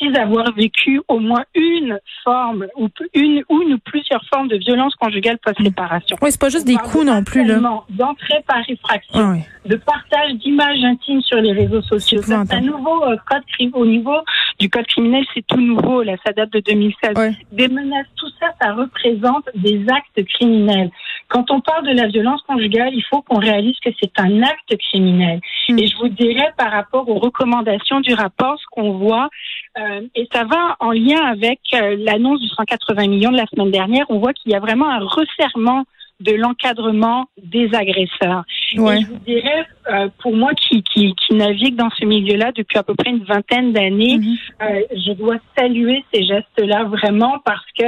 disent 0.00 0.16
avoir 0.16 0.52
vécu 0.54 1.00
au 1.08 1.18
moins 1.18 1.44
une 1.54 1.98
forme 2.22 2.66
ou 2.76 2.88
une, 3.14 3.42
ou 3.48 3.78
plusieurs 3.84 4.24
formes 4.32 4.48
de 4.48 4.56
violence 4.56 4.94
conjugale 4.96 5.38
post-séparation. 5.38 6.16
Oui, 6.22 6.30
c'est 6.30 6.40
pas 6.40 6.48
juste 6.48 6.66
des 6.66 6.76
coups 6.76 7.04
non 7.04 7.22
plus, 7.22 7.44
là. 7.44 7.58
D'entrée 7.90 8.42
par 8.46 8.62
effraction, 8.68 9.42
de 9.64 9.76
partage 9.76 10.34
d'images 10.34 10.82
intimes 10.84 11.22
sur 11.22 11.38
les 11.38 11.52
réseaux 11.52 11.82
sociaux. 11.82 12.20
C'est 12.22 12.34
un 12.34 12.60
nouveau 12.60 13.04
euh, 13.04 13.16
code 13.26 13.42
au 13.72 13.86
niveau 13.86 14.16
du 14.58 14.68
code 14.68 14.86
criminel, 14.86 15.24
c'est 15.34 15.46
tout 15.46 15.60
nouveau, 15.60 16.02
là, 16.02 16.14
ça 16.24 16.32
date 16.32 16.50
de 16.52 16.60
2016. 16.60 17.36
Des 17.52 17.68
menaces, 17.68 18.06
tout 18.16 18.28
ça, 18.40 18.48
ça 18.60 18.72
représente 18.72 19.48
des 19.54 19.84
actes 19.88 20.26
criminels. 20.28 20.90
Quand 21.28 21.50
on 21.50 21.60
parle 21.60 21.86
de 21.86 21.92
la 21.92 22.08
violence 22.08 22.42
conjugale, 22.42 22.92
il 22.92 23.04
faut 23.08 23.22
qu'on 23.22 23.38
réalise 23.38 23.76
que 23.84 23.90
c'est 24.00 24.18
un 24.18 24.42
acte 24.42 24.76
criminel. 24.90 25.40
Hmm. 25.68 25.78
Et 25.78 25.86
je 25.86 25.96
vous 25.96 26.08
dirais 26.08 26.52
par 26.56 26.70
rapport 26.70 27.08
aux 27.08 27.18
recommandations 27.18 28.00
du 28.00 28.14
rapport, 28.14 28.58
ce 28.58 28.64
qu'on 28.70 28.92
voit, 28.92 29.28
Euh, 29.78 30.02
et 30.14 30.28
ça 30.32 30.44
va 30.44 30.76
en 30.80 30.92
lien 30.92 31.20
avec 31.24 31.60
euh, 31.74 31.96
l'annonce 31.98 32.40
du 32.40 32.48
180 32.48 33.08
millions 33.08 33.32
de 33.32 33.36
la 33.36 33.46
semaine 33.46 33.70
dernière. 33.70 34.06
On 34.08 34.18
voit 34.18 34.32
qu'il 34.32 34.52
y 34.52 34.54
a 34.54 34.60
vraiment 34.60 34.88
un 34.88 35.00
resserrement 35.00 35.84
de 36.20 36.32
l'encadrement 36.32 37.26
des 37.42 37.74
agresseurs. 37.74 38.44
Et 38.72 38.76
je 38.76 39.06
vous 39.06 39.18
dirais, 39.26 39.66
euh, 39.92 40.08
pour 40.18 40.34
moi 40.34 40.52
qui, 40.54 40.82
qui, 40.82 41.14
qui, 41.14 41.34
navigue 41.34 41.76
dans 41.76 41.90
ce 41.90 42.04
milieu-là 42.04 42.52
depuis 42.52 42.78
à 42.78 42.82
peu 42.82 42.94
près 42.94 43.10
une 43.10 43.24
vingtaine 43.24 43.72
d'années, 43.72 44.18
mhm. 44.18 44.36
euh, 44.62 44.82
je 44.92 45.12
dois 45.12 45.36
saluer 45.56 46.04
ces 46.12 46.24
gestes-là 46.24 46.84
vraiment 46.84 47.38
parce 47.44 47.66
que 47.78 47.84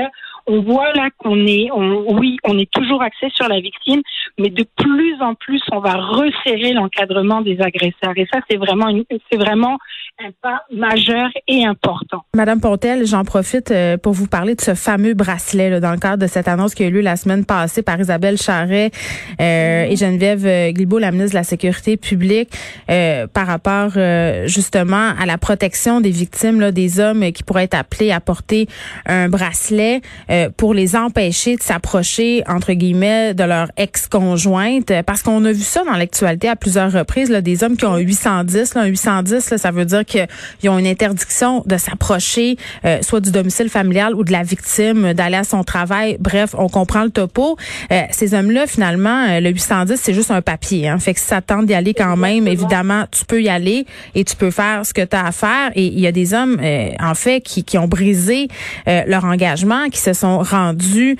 on 0.47 0.63
voit 0.63 0.93
là 0.95 1.09
qu'on 1.19 1.47
est, 1.47 1.69
on, 1.73 2.15
oui, 2.19 2.37
on 2.45 2.59
est 2.59 2.71
toujours 2.71 3.03
axé 3.03 3.29
sur 3.35 3.49
la 3.49 3.61
victime, 3.61 4.01
mais 4.39 4.51
de 4.51 4.65
plus 4.77 5.21
en 5.21 5.35
plus, 5.35 5.61
on 5.73 5.81
va 5.81 5.95
resserrer 5.95 6.73
l'encadrement 6.73 7.41
des 7.41 7.61
agresseurs. 7.61 8.13
Et 8.17 8.27
ça, 8.33 8.41
c'est 8.49 8.57
vraiment, 8.57 8.93
c'est 9.31 9.39
vraiment 9.39 9.79
un 10.19 10.31
pas 10.41 10.63
majeur 10.73 11.29
et 11.47 11.67
important. 11.67 12.23
Madame 12.35 12.61
Pontel, 12.61 13.07
j'en 13.07 13.25
profite 13.25 13.71
euh, 13.71 13.99
pour 13.99 14.15
vous 14.15 14.27
parler 14.27 14.55
de 14.55 14.61
ce 14.63 14.75
fameux 14.75 15.13
bracelet 15.13 15.69
là, 15.69 15.81
dans 15.81 15.91
le 15.91 15.99
cadre 15.99 16.23
de 16.23 16.27
cette 16.27 16.49
annonce 16.49 16.75
qui 16.75 16.85
a 16.85 16.87
eu 16.87 16.91
lieu 16.91 17.01
la 17.03 17.17
semaine 17.17 17.45
passée 17.45 17.83
par 17.83 18.01
Isabelle 18.01 18.39
Charret 18.39 18.91
euh, 19.41 19.85
et 19.85 19.95
Geneviève 19.95 20.47
euh, 20.47 20.71
Guilbeault, 20.71 20.99
la 20.99 21.11
ministre 21.11 21.33
de 21.33 21.39
la 21.39 21.45
Sécurité 21.45 21.97
publique, 21.99 22.51
par 23.33 23.47
rapport 23.47 23.93
justement 24.47 25.13
à 25.19 25.27
la 25.27 25.39
protection 25.39 26.01
des 26.01 26.11
victimes, 26.11 26.71
des 26.71 27.01
hommes 27.01 27.33
qui 27.33 27.43
pourraient 27.43 27.65
être 27.65 27.75
appelés 27.75 28.11
à 28.11 28.21
porter 28.21 28.67
un 29.07 29.29
bracelet 29.29 30.01
pour 30.57 30.75
les 30.75 30.97
empêcher 30.97 31.57
de 31.57 31.63
s'approcher 31.63 32.43
entre 32.49 32.73
guillemets 32.73 33.35
de 33.35 33.45
leur 33.45 33.71
ex-conjointe, 33.77 34.93
parce 35.05 35.23
qu'on 35.23 35.45
a 35.45 35.53
vu 35.53 35.63
ça 35.63 35.85
dans 35.85 35.97
l'actualité 35.97 36.49
à 36.49 36.57
plusieurs 36.57 36.93
reprises, 36.93 37.31
là, 37.31 37.41
des 37.41 37.63
hommes 37.63 37.77
qui 37.77 37.85
ont 37.85 37.97
810, 37.97 38.75
là, 38.75 38.83
un 38.83 38.87
810, 38.87 39.51
là, 39.51 39.59
ça 39.59 39.71
veut 39.71 39.85
dire 39.85 40.05
qu'ils 40.05 40.71
ont 40.71 40.79
une 40.79 40.87
interdiction 40.87 41.63
de 41.67 41.77
s'approcher 41.77 42.57
euh, 42.85 42.99
soit 43.03 43.21
du 43.21 43.31
domicile 43.31 43.69
familial 43.69 44.15
ou 44.15 44.25
de 44.25 44.33
la 44.33 44.43
victime, 44.43 45.13
d'aller 45.13 45.37
à 45.37 45.45
son 45.45 45.65
travail. 45.65 46.17
Bref, 46.21 46.55
on 46.57 46.69
comprend 46.69 47.05
le 47.05 47.11
topo. 47.11 47.57
Euh, 47.91 48.03
ces 48.11 48.35
hommes-là, 48.35 48.67
finalement, 48.67 49.27
euh, 49.29 49.41
le 49.41 49.51
810, 49.51 49.99
c'est 50.01 50.15
juste 50.15 50.31
un 50.31 50.43
papier. 50.43 50.89
Hein. 50.89 50.99
Fait 50.99 51.15
que 51.15 51.21
si 51.21 51.27
ça 51.27 51.41
tente 51.41 51.67
d'y 51.67 51.75
aller 51.75 51.95
quand 51.95 52.17
même, 52.17 52.47
évidemment, 52.47 53.05
tu 53.11 53.25
peux 53.25 53.43
y 53.43 53.49
aller 53.49 53.87
et 54.15 54.25
tu 54.25 54.37
peux 54.37 54.51
faire 54.51 54.85
ce 54.85 54.93
que 54.93 55.03
tu 55.03 55.17
as 55.17 55.27
à 55.27 55.33
faire. 55.33 55.71
Et 55.75 55.87
il 55.87 56.01
y 56.01 56.07
a 56.07 56.13
des 56.13 56.35
hommes, 56.35 56.61
en 57.01 57.15
fait, 57.15 57.41
qui, 57.41 57.65
qui 57.65 57.79
ont 57.79 57.89
brisé 57.89 58.49
leur 58.87 59.25
engagement, 59.25 59.89
qui 59.89 60.01
se 60.01 60.13
sont 60.13 60.26
rendus, 60.43 61.17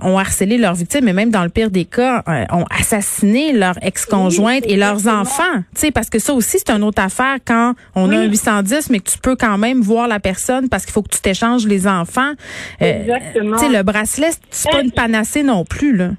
ont 0.00 0.18
harcelé 0.18 0.58
leurs 0.58 0.74
victimes, 0.74 1.04
mais 1.04 1.12
même 1.12 1.30
dans 1.30 1.42
le 1.42 1.48
pire 1.48 1.70
des 1.70 1.84
cas, 1.84 2.22
ont 2.52 2.64
assassiné 2.70 3.52
leur 3.52 3.74
ex-conjointe 3.82 4.64
et 4.66 4.76
leurs 4.76 5.06
enfants. 5.08 5.42
Tu 5.74 5.80
sais, 5.80 5.90
parce 5.90 6.10
que 6.10 6.18
ça 6.18 6.34
aussi, 6.34 6.58
c'est 6.58 6.70
une 6.70 6.82
autre 6.82 7.02
affaire 7.02 7.36
quand 7.44 7.74
on 7.94 8.10
a 8.10 8.24
810, 8.24 8.90
mais 8.90 9.00
que 9.00 9.10
tu 9.10 9.18
peux 9.18 9.36
quand 9.36 9.58
même 9.58 9.80
voir 9.80 10.08
la 10.08 10.20
personne 10.20 10.68
parce 10.68 10.84
qu'il 10.84 10.92
faut 10.92 11.02
que 11.02 11.14
tu 11.14 11.20
t'échanges 11.20 11.66
les 11.66 11.86
enfants. 11.86 12.32
Euh, 12.82 13.00
Exactement. 13.00 13.56
le 13.56 13.82
bracelet, 13.82 14.30
c'est 14.50 14.70
pas 14.70 14.82
une 14.82 14.92
panacée 14.92 15.42
non 15.42 15.64
plus, 15.64 15.96
là. 15.96 16.10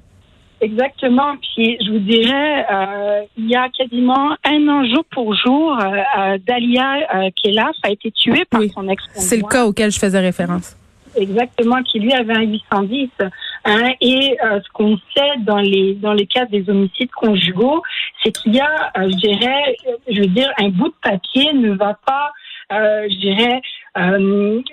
Exactement. 0.62 1.36
Puis 1.38 1.78
je 1.86 1.92
vous 1.92 2.00
dirais, 2.00 2.66
euh, 2.72 3.22
il 3.38 3.50
y 3.50 3.56
a 3.56 3.68
quasiment 3.70 4.36
un 4.46 4.68
an 4.68 4.86
jour 4.86 5.04
pour 5.12 5.36
jour, 5.36 5.78
euh, 5.78 6.02
euh 6.18 6.38
Dalia 6.48 7.32
Kelaf 7.36 7.76
a 7.84 7.92
été 7.92 8.10
tuée 8.12 8.46
par 8.50 8.62
son 8.74 8.88
ex 8.88 9.04
C'est 9.14 9.38
le 9.38 9.44
cas 9.44 9.66
auquel 9.66 9.92
je 9.92 10.00
faisais 10.00 10.20
référence. 10.20 10.76
Exactement, 11.16 11.82
qui 11.84 12.00
lui 12.00 12.14
avait 12.14 12.34
un 12.34 12.44
810. 12.44 13.10
Hein, 13.68 13.94
et 14.02 14.38
ce 14.42 14.72
qu'on 14.74 14.98
sait 15.16 15.38
dans 15.40 15.58
les 15.58 15.96
dans 15.96 16.14
les 16.14 16.28
cas 16.28 16.46
des 16.46 16.70
homicides 16.70 17.12
conjugaux, 17.12 17.82
c'est 18.24 18.32
qu'il 18.32 18.56
y 18.56 18.60
a, 18.60 18.92
je 18.96 19.16
dirais, 19.16 19.76
je 20.08 20.22
veux 20.22 20.28
dire, 20.28 20.52
un 20.60 20.70
bout 20.70 20.90
de 20.90 20.96
papier 21.02 21.52
ne 21.54 21.74
va 21.74 21.98
pas 22.06 22.32
euh, 22.72 23.08
je 23.10 23.16
dirais. 23.18 23.62
Euh, 23.98 24.18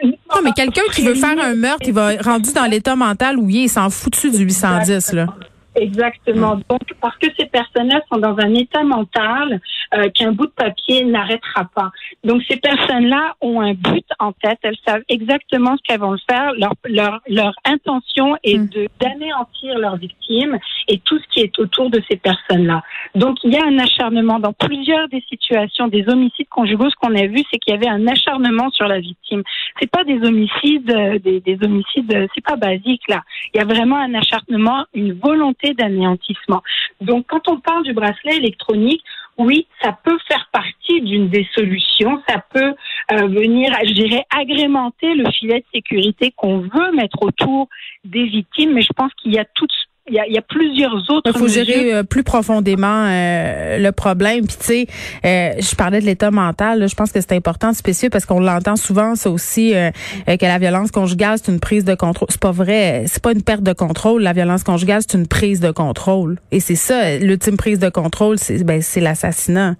non, 0.05 0.41
mais 0.43 0.53
quelqu'un 0.53 0.83
qui 0.93 1.03
veut 1.03 1.15
faire 1.15 1.39
un 1.39 1.55
meurtre, 1.55 1.85
il 1.87 1.93
va 1.93 2.17
rendu 2.17 2.53
dans 2.53 2.65
l'état 2.65 2.97
mental 2.97 3.39
où 3.39 3.49
il 3.49 3.69
s'en 3.69 3.91
foutu 3.91 4.31
du 4.31 4.39
810 4.39 5.13
là? 5.13 5.27
Exactement. 5.75 6.57
Donc, 6.69 6.83
parce 7.01 7.17
que 7.17 7.29
ces 7.39 7.47
personnes-là 7.47 8.03
sont 8.13 8.19
dans 8.19 8.37
un 8.39 8.55
état 8.55 8.83
mental 8.85 9.61
euh, 9.95 10.11
qu'un 10.11 10.33
bout 10.33 10.47
de 10.47 10.53
papier 10.53 11.05
n'arrêtera 11.05 11.65
pas. 11.75 11.91
Donc, 12.25 12.43
ces 12.49 12.57
personnes-là 12.57 13.37
ont 13.41 13.61
un 13.61 13.73
but 13.73 14.05
en 14.19 14.33
tête. 14.33 14.59
Elles 14.63 14.77
savent 14.87 15.03
exactement 15.09 15.77
ce 15.79 15.83
qu'elles 15.83 16.01
vont 16.01 16.17
faire. 16.29 16.53
Leur, 16.59 16.75
leur, 16.85 17.21
leur 17.27 17.55
intention 17.65 18.37
est 18.45 18.59
mm. 18.59 18.69
de 18.69 18.89
d'anéantir 19.01 19.79
leurs 19.79 19.97
victimes 19.97 20.59
et 20.89 20.99
tout 20.99 21.19
ce 21.19 21.25
qui 21.33 21.41
est 21.41 21.59
autour 21.59 21.89
de 21.89 22.03
ces 22.11 22.17
personnes-là. 22.17 22.83
Donc, 23.15 23.39
il 23.45 23.53
y 23.53 23.57
a 23.57 23.65
un 23.65 23.79
acharnement 23.79 24.39
dans 24.39 24.53
plusieurs 24.53 25.09
des 25.09 25.25
situations 25.29 25.89
des 25.89 26.05
homicides 26.09 26.49
conjugaux. 26.49 26.91
Ce 26.91 26.97
qu'on 26.97 27.17
a 27.17 27.27
vu, 27.27 27.43
c'est 27.51 27.59
qu'il 27.59 27.73
y 27.73 27.77
avait 27.77 27.89
un 27.89 28.07
acharnement 28.07 28.71
sur 28.71 28.87
la 28.87 29.01
victime. 29.01 29.43
C'est 29.81 29.91
pas 29.91 30.05
des 30.05 30.21
homicides, 30.27 30.91
euh, 30.91 31.19
des, 31.19 31.41
des 31.41 31.59
homicides, 31.63 32.29
c'est 32.35 32.45
pas 32.45 32.57
basique 32.57 33.09
là. 33.09 33.23
Il 33.55 33.59
y 33.59 33.61
a 33.61 33.65
vraiment 33.65 33.97
un 33.97 34.15
acharnement, 34.15 34.85
une 34.95 35.15
volonté 35.15 35.62
d'anéantissement. 35.71 36.63
Donc, 37.01 37.27
quand 37.29 37.49
on 37.49 37.61
parle 37.61 37.85
du 37.85 37.93
bracelet 37.93 38.37
électronique, 38.37 39.03
oui, 39.39 39.67
ça 39.81 39.93
peut 39.93 40.19
faire 40.29 40.49
partie 40.53 41.01
d'une 41.01 41.29
des 41.29 41.49
solutions. 41.55 42.23
Ça 42.29 42.45
peut 42.53 42.75
euh, 43.13 43.27
venir, 43.29 43.73
je 43.85 43.93
dirais, 43.93 44.25
agrémenter 44.31 45.15
le 45.15 45.31
filet 45.31 45.61
de 45.61 45.65
sécurité 45.75 46.33
qu'on 46.37 46.59
veut 46.59 46.93
mettre 46.95 47.23
autour 47.23 47.69
des 48.05 48.25
victimes. 48.25 48.75
Mais 48.75 48.83
je 48.83 48.93
pense 48.95 49.13
qu'il 49.15 49.33
y 49.33 49.39
a 49.39 49.45
toutes 49.45 49.73
il 50.09 50.15
y, 50.15 50.19
a, 50.19 50.27
il 50.27 50.33
y 50.33 50.39
a, 50.39 50.43
plusieurs 50.43 50.95
autres. 51.11 51.31
Il 51.33 51.39
faut 51.39 51.47
gérer 51.47 51.95
euh, 51.95 52.03
plus 52.03 52.25
profondément 52.25 53.07
euh, 53.07 53.79
le 53.79 53.93
problème. 53.93 54.47
Puis 54.47 54.57
tu 54.59 54.65
sais, 54.65 54.87
euh, 55.25 55.53
je 55.61 55.77
parlais 55.77 56.01
de 56.01 56.07
l'état 56.07 56.33
mental. 56.33 56.89
je 56.89 56.95
pense 56.95 57.13
que 57.13 57.21
c'est 57.21 57.33
important 57.33 57.71
de 57.71 57.77
spécifier 57.77 58.11
parce 58.11 58.27
qu'on 58.27 58.41
l'entend 58.41 58.75
souvent, 58.75 59.15
ça 59.15 59.31
aussi, 59.31 59.73
que 59.73 60.45
la 60.45 60.59
violence 60.59 60.91
conjugale 60.91 61.39
c'est 61.41 61.53
une 61.53 61.61
prise 61.61 61.85
de 61.85 61.95
contrôle. 61.95 62.29
C'est 62.31 62.41
pas 62.41 62.51
vrai. 62.51 63.05
C'est 63.07 63.23
pas 63.23 63.33
une 63.33 63.43
perte 63.43 63.63
de 63.63 63.73
contrôle. 63.73 64.23
La 64.23 64.33
violence 64.33 64.65
conjugale 64.65 65.03
c'est 65.07 65.17
une 65.17 65.29
prise 65.29 65.61
de 65.61 65.71
contrôle. 65.71 66.39
Et 66.51 66.59
c'est 66.59 66.75
ça, 66.75 67.19
l'ultime 67.19 67.57
prise 67.57 67.79
de 67.79 67.89
contrôle, 67.89 68.39
c'est 68.39 68.65
ben 68.65 68.83
c'est 68.83 69.01
l'assassinat. 69.01 69.77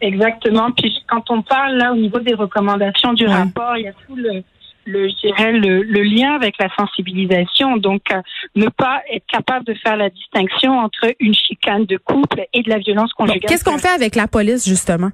Exactement. 0.00 0.70
Puis 0.72 0.94
quand 1.08 1.24
on 1.30 1.42
parle 1.42 1.76
là 1.76 1.92
au 1.92 1.96
niveau 1.96 2.20
des 2.20 2.34
recommandations 2.34 3.14
du 3.14 3.26
rapport, 3.26 3.76
il 3.76 3.84
y 3.84 3.88
a 3.88 3.92
tout 4.06 4.14
le 4.14 4.42
le, 4.88 6.02
lien 6.02 6.34
avec 6.34 6.54
la 6.58 6.68
sensibilisation. 6.76 7.76
Donc, 7.76 8.02
euh, 8.12 8.20
ne 8.56 8.68
pas 8.68 9.02
être 9.12 9.26
capable 9.26 9.64
de 9.66 9.74
faire 9.74 9.96
la 9.96 10.10
distinction 10.10 10.78
entre 10.78 11.14
une 11.20 11.34
chicane 11.34 11.84
de 11.84 11.96
couple 11.96 12.46
et 12.52 12.62
de 12.62 12.70
la 12.70 12.78
violence 12.78 13.12
conjugale. 13.12 13.48
Qu'est-ce 13.48 13.64
qu'on 13.64 13.78
fait 13.78 13.88
avec 13.88 14.14
la 14.14 14.26
police, 14.26 14.66
justement, 14.66 15.10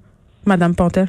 Madame 0.46 0.74
Pontel? 0.74 1.08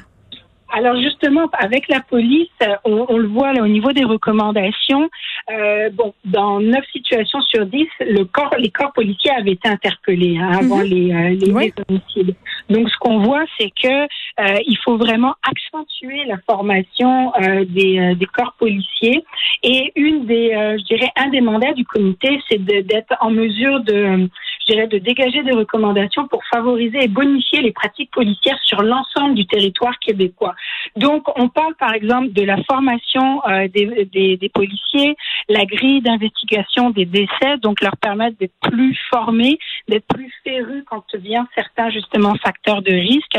Alors 0.77 0.98
justement, 0.98 1.48
avec 1.53 1.88
la 1.88 2.01
police, 2.01 2.50
on, 2.84 3.17
le 3.17 3.27
voit 3.27 3.53
là 3.53 3.63
au 3.63 3.67
niveau 3.67 3.94
des 3.94 4.03
recommandations. 4.03 5.10
Euh, 5.50 5.89
bon, 5.89 6.13
dans 6.25 6.60
neuf 6.60 6.84
situations 6.91 7.39
sur 7.44 7.65
dix, 7.65 7.88
le 8.01 8.25
corps, 8.25 8.53
les 8.58 8.72
corps 8.72 8.91
policiers 8.91 9.32
avaient 9.32 9.53
été 9.53 9.70
interpellés 9.70 10.38
hein, 10.38 10.50
avant 10.51 10.79
mhm. 10.79 10.84
les, 10.84 11.13
euh, 11.13 11.29
les, 11.29 11.74
homicides. 11.88 12.36
Donc 12.70 12.89
ce 12.89 12.98
qu'on 12.98 13.20
voit, 13.20 13.46
c'est 13.58 13.72
que 13.82 14.03
euh, 14.41 14.58
il 14.67 14.77
faut 14.84 14.98
vraiment 14.98 15.36
accentuer 15.50 16.25
la 16.25 16.39
formation 16.46 17.34
euh, 17.36 17.63
des, 17.63 17.98
euh, 17.98 18.15
des, 18.15 18.25
corps 18.25 18.53
policiers. 18.60 19.24
Et 19.63 19.94
une 19.96 20.25
des, 20.25 20.50
je 20.51 20.84
dirais, 20.84 21.10
un 21.15 21.29
des 21.29 21.39
mandats 21.39 21.72
du 21.72 21.86
comité, 21.86 22.41
c'est 22.50 22.63
d'être 22.63 23.15
en 23.22 23.29
mesure 23.29 23.79
de 23.79 24.27
je 24.65 24.74
dirais, 24.74 24.88
de 24.88 24.98
dégager 24.98 25.43
des 25.43 25.51
recommandations 25.51 26.27
pour 26.27 26.43
favoriser 26.45 27.03
et 27.03 27.07
bonifier 27.07 27.62
les 27.62 27.72
pratiques 27.72 28.12
policières 28.12 28.60
sur 28.63 28.81
l'ensemble 28.81 29.36
du 29.36 29.45
territoire 29.45 29.98
québécois. 30.00 30.55
Donc, 30.95 31.24
on 31.39 31.50
parle 31.50 31.75
par 31.75 31.93
exemple 31.93 32.31
de 32.31 32.43
la 32.43 32.57
formation 32.63 33.41
euh, 33.48 33.67
des, 33.67 34.51
policiers, 34.53 35.15
la 35.50 35.65
grille 35.65 36.01
d'investigation 36.01 36.89
des 36.89 37.05
décès, 37.05 37.57
donc 37.62 37.81
leur 37.81 37.98
permettre 37.98 38.38
d'être 38.38 38.55
plus 38.62 38.98
formés, 39.10 39.57
d'être 39.88 40.07
plus 40.07 40.31
férus 40.43 40.84
quand 40.89 41.03
vient 41.15 41.48
certains 41.55 41.89
justement 41.89 42.36
facteurs 42.36 42.81
de 42.81 42.91
risque. 42.91 43.38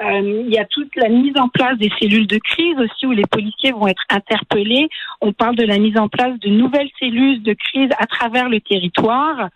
Euh, 0.00 0.44
il 0.46 0.52
y 0.52 0.58
a 0.58 0.64
toute 0.64 0.94
la 0.94 1.08
mise 1.08 1.36
en 1.36 1.48
place 1.48 1.76
des 1.76 1.90
cellules 1.98 2.28
de 2.28 2.38
crise 2.38 2.76
aussi 2.78 3.06
où 3.06 3.12
les 3.12 3.26
policiers 3.26 3.72
vont 3.72 3.88
être 3.88 4.04
interpellés. 4.10 4.88
On 5.20 5.32
parle 5.32 5.56
de 5.56 5.64
la 5.64 5.78
mise 5.78 5.96
en 5.98 6.08
place 6.08 6.38
de 6.38 6.48
nouvelles 6.48 6.90
cellules 7.00 7.42
de 7.42 7.52
crise 7.54 7.90
à 7.98 8.06
travers 8.06 8.48
le 8.48 8.60
territoire. 8.60 9.48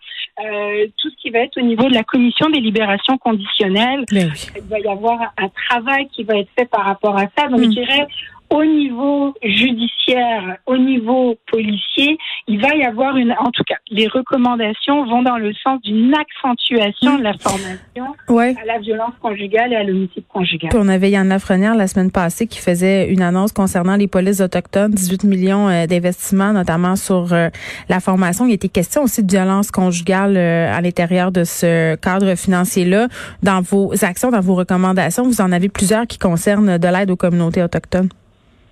Euh, 0.43 0.87
tout 0.97 1.09
ce 1.09 1.15
qui 1.15 1.29
va 1.29 1.39
être 1.39 1.57
au 1.57 1.61
niveau 1.61 1.87
de 1.87 1.93
la 1.93 2.03
commission 2.03 2.49
des 2.49 2.59
libérations 2.59 3.17
conditionnelles. 3.17 4.03
Il 4.11 4.31
va 4.69 4.79
y 4.79 4.87
avoir 4.87 5.19
un 5.37 5.49
travail 5.49 6.07
qui 6.11 6.23
va 6.23 6.37
être 6.37 6.49
fait 6.57 6.65
par 6.65 6.85
rapport 6.85 7.15
à 7.17 7.27
ça. 7.37 7.47
Donc, 7.47 7.61
je 7.61 7.67
mm. 7.67 7.69
dirais, 7.69 8.07
au 8.53 8.63
niveau 8.63 9.33
judiciaire, 9.43 10.57
au 10.67 10.77
niveau 10.77 11.35
policier, 11.51 12.17
il 12.47 12.61
va 12.61 12.75
y 12.75 12.83
avoir 12.83 13.17
une, 13.17 13.31
en 13.31 13.49
tout 13.49 13.63
cas, 13.63 13.77
les 13.89 14.07
recommandations 14.07 15.05
vont 15.05 15.23
dans 15.23 15.37
le 15.37 15.53
sens 15.55 15.81
d'une 15.81 16.13
accentuation 16.13 17.17
de 17.17 17.23
la 17.23 17.33
formation 17.33 18.05
à 18.29 18.65
la 18.65 18.77
violence 18.77 19.13
conjugale 19.21 19.73
et 19.73 19.75
à 19.75 19.83
l'homicide 19.83 20.23
conjugal. 20.27 20.69
on 20.75 20.87
avait 20.87 21.09
Yann 21.09 21.29
Lafrenière 21.29 21.73
la 21.73 21.87
semaine 21.87 22.11
passée 22.11 22.45
qui 22.45 22.59
faisait 22.59 23.11
une 23.11 23.23
annonce 23.23 23.53
concernant 23.53 23.95
les 23.95 24.07
polices 24.07 24.39
autochtones, 24.39 24.91
18 24.91 25.23
millions 25.23 25.67
euh, 25.69 25.87
d'investissements, 25.87 26.53
notamment 26.53 26.95
sur 26.95 27.33
euh, 27.33 27.49
la 27.89 27.99
formation. 27.99 28.45
Il 28.45 28.53
était 28.53 28.69
question 28.69 29.01
aussi 29.01 29.23
de 29.23 29.31
violence 29.31 29.71
conjugale 29.71 30.37
euh, 30.37 30.71
à 30.71 30.79
l'intérieur 30.81 31.31
de 31.31 31.43
ce 31.43 31.95
cadre 31.95 32.35
financier-là. 32.35 33.07
Dans 33.41 33.61
vos 33.61 33.93
actions, 34.05 34.29
dans 34.29 34.41
vos 34.41 34.53
recommandations, 34.53 35.23
vous 35.23 35.41
en 35.41 35.51
avez 35.51 35.69
plusieurs 35.69 36.05
qui 36.05 36.19
concernent 36.19 36.77
de 36.77 36.87
l'aide 36.87 37.09
aux 37.09 37.17
communautés 37.17 37.63
autochtones. 37.63 38.09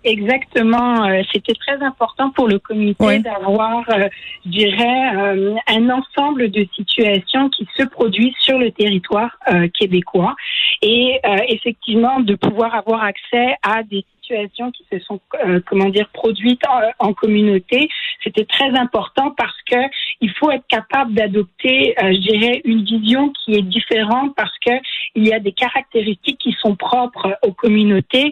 Exactement. 0.04 1.06
Euh, 1.06 1.22
c'était 1.32 1.54
très 1.54 1.82
important 1.84 2.32
pour 2.32 2.48
le 2.48 2.58
comité 2.58 3.20
d'avoir, 3.20 3.88
euh, 3.90 4.08
je 4.46 4.50
dirais, 4.50 5.16
euh, 5.16 5.56
un 5.68 5.90
ensemble 5.90 6.50
de 6.50 6.66
situations 6.76 7.50
qui 7.50 7.68
se 7.78 7.84
produisent 7.84 8.38
sur 8.40 8.58
le 8.58 8.72
territoire 8.72 9.38
québécois 9.74 10.36
et 10.82 11.20
effectivement 11.48 12.20
de 12.20 12.36
pouvoir 12.36 12.74
avoir 12.76 13.04
accès 13.04 13.56
à 13.62 13.84
des 13.84 14.06
qui 14.22 14.86
se 14.92 15.00
sont, 15.00 15.20
comment 15.66 15.90
dire, 15.90 16.08
produites 16.14 16.62
en, 17.00 17.14
communauté. 17.14 17.90
C'était 18.24 18.46
très 18.46 18.70
important 18.78 19.32
parce 19.36 19.58
que 19.70 19.78
il 20.22 20.32
faut 20.32 20.52
être 20.52 20.66
capable 20.68 21.14
d'adopter, 21.14 21.96
je 22.00 22.18
dirais, 22.18 22.62
une 22.64 22.84
vision 22.84 23.30
qui 23.30 23.56
est 23.56 23.62
différente 23.62 24.34
parce 24.36 24.58
que 24.66 24.72
il 25.16 25.28
y 25.28 25.34
a 25.34 25.40
des 25.40 25.52
caractéristiques 25.52 26.40
qui 26.40 26.56
sont 26.62 26.76
propres 26.76 27.38
aux 27.44 27.52
communautés. 27.52 28.32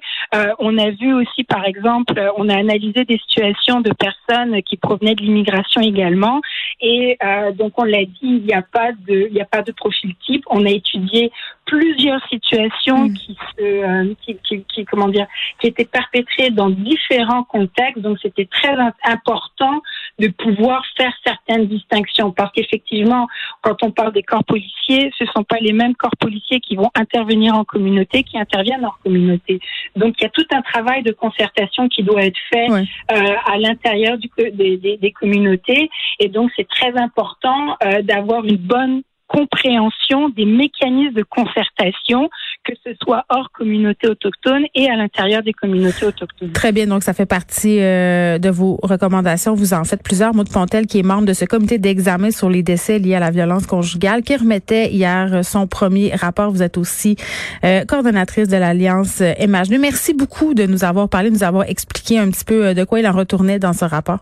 on 0.60 0.78
a 0.78 0.92
vu 0.92 1.14
aussi, 1.14 1.44
par 1.44 1.66
exemple, 1.66 2.14
on 2.38 2.48
a 2.50 2.58
analysé 2.58 3.04
des 3.04 3.18
situations 3.18 3.82
de 3.82 3.92
personnes 3.94 4.62
qui 4.64 4.78
provenaient 4.78 5.16
de 5.16 5.22
l'immigration 5.22 5.82
également, 5.82 6.42
et 6.82 7.18
euh, 7.24 7.52
donc 7.52 7.74
on 7.78 7.84
l'a 7.84 8.06
dit, 8.06 8.18
il 8.22 8.44
n'y 8.44 8.54
a 8.54 8.62
pas 8.62 8.92
de, 8.92 9.28
il 9.28 9.34
n'y 9.34 9.42
a 9.42 9.46
pas 9.46 9.62
de 9.62 9.72
profil 9.72 10.16
type. 10.26 10.44
On 10.50 10.66
a 10.66 10.70
étudié 10.70 11.32
plusieurs 11.70 12.26
situations 12.30 13.06
mm. 13.06 13.14
qui 13.14 13.38
se, 13.58 13.64
euh, 13.64 14.14
qui, 14.26 14.38
qui, 14.44 14.64
qui, 14.64 14.86
comment 14.86 15.08
dire, 15.08 15.28
qui 15.60 15.68
étaient 15.68 15.86
perpétrées 15.86 16.50
dans 16.50 16.70
différents 16.70 17.44
contextes. 17.44 18.00
Donc 18.00 18.18
c'était 18.22 18.46
très 18.46 18.76
important 19.04 19.82
de 20.18 20.28
pouvoir 20.30 20.84
faire 20.98 21.14
certaines 21.24 21.68
distinctions 21.68 22.32
parce 22.32 22.52
qu'effectivement, 22.54 23.28
quand 23.62 23.84
on 23.84 23.92
parle 23.92 24.14
des 24.14 24.24
corps 24.24 24.44
policiers, 24.44 25.12
ce 25.18 25.26
sont 25.28 25.44
pas 25.44 25.58
les 25.62 25.74
mêmes 25.74 25.96
corps 25.96 26.18
policiers 26.20 26.60
qui 26.60 26.76
vont 26.76 26.90
intervenir 26.96 27.56
en 27.56 27.64
communauté 27.64 28.24
qui 28.24 28.40
interviennent 28.40 28.86
en 28.86 28.94
communauté. 29.04 29.60
Donc 29.96 30.16
il 30.20 30.24
y 30.24 30.26
a 30.26 30.30
tout 30.30 30.46
un 30.52 30.62
travail 30.62 31.04
de 31.04 31.12
concertation 31.12 31.88
qui 31.88 32.02
doit 32.02 32.24
être 32.24 32.40
fait 32.52 32.68
euh, 32.72 33.36
à 33.46 33.58
l'intérieur 33.58 34.18
des, 34.18 34.78
des, 34.78 34.98
des, 34.98 35.12
communautés 35.12 35.90
et 36.20 36.30
donc 36.30 36.52
c'est 36.56 36.68
très 36.68 36.98
important 36.98 37.78
euh, 37.84 38.02
d'avoir 38.02 38.44
une 38.46 38.58
bonne 38.58 39.04
compréhension 39.30 40.30
des 40.30 40.46
mécanismes 40.46 41.14
de 41.14 41.24
concertation, 41.24 42.30
que 42.64 42.74
ce 42.84 42.92
soit 43.02 43.24
hors 43.30 43.52
communauté 43.52 44.08
autochtone 44.08 44.66
et 44.76 44.90
à 44.90 44.96
l'intérieur 44.96 45.44
des 45.44 45.54
communautés 45.54 46.06
autochtones. 46.06 46.52
Très 46.52 46.72
bien, 46.72 46.88
donc 46.88 47.04
ça 47.04 47.14
fait 47.14 47.28
partie 47.28 47.80
euh, 47.80 48.40
de 48.40 48.50
vos 48.50 48.80
recommandations. 48.82 49.54
Vous 49.54 49.74
en 49.74 49.84
faites 49.84 50.04
plusieurs. 50.04 50.34
Maud 50.34 50.52
Pontel, 50.52 50.88
qui 50.88 51.00
est 51.00 51.04
membre 51.04 51.28
de 51.28 51.34
ce 51.34 51.46
comité 51.46 51.78
d'examen 51.78 52.32
sur 52.32 52.50
les 52.50 52.64
décès 52.64 53.00
liés 53.00 53.16
à 53.16 53.20
la 53.20 53.32
violence 53.32 53.68
conjugale, 53.68 54.24
qui 54.24 54.36
remettait 54.36 54.90
hier 54.92 55.46
son 55.46 55.68
premier 55.68 56.14
rapport. 56.16 56.52
Vous 56.52 56.64
êtes 56.64 56.78
aussi 56.78 57.16
euh, 57.64 57.86
coordonnatrice 57.86 58.48
de 58.48 58.58
l'Alliance 58.58 59.22
Imagenu. 59.40 59.78
Merci 59.78 60.14
beaucoup 60.14 60.54
de 60.54 60.66
nous 60.66 60.84
avoir 60.84 61.08
parlé, 61.08 61.30
de 61.30 61.36
nous 61.36 61.44
avoir 61.44 61.70
expliqué 61.70 62.18
un 62.18 62.30
petit 62.32 62.46
peu 62.46 62.68
euh, 62.68 62.74
de 62.74 62.84
quoi 62.84 63.00
il 63.00 63.08
en 63.08 63.12
retournait 63.12 63.60
dans 63.60 63.74
ce 63.74 63.86
rapport. 63.86 64.20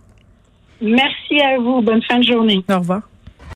Merci 0.82 1.42
à 1.42 1.58
vous. 1.58 1.82
Bonne 1.82 2.04
fin 2.04 2.20
de 2.20 2.24
journée. 2.24 2.64
Au 2.70 2.80
revoir. 2.80 3.02